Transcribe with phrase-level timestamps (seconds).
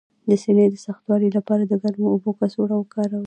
[0.29, 3.19] د سینې د سختوالي لپاره د ګرمو اوبو کڅوړه وکاروئ